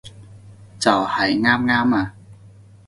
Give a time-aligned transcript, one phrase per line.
[0.79, 2.15] 就喺啱啱啊